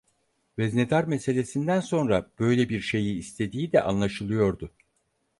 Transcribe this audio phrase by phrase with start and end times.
[0.57, 4.71] Veznedar meselesinden sonra böyle bir şeyi istediği de anlaşılıyordu.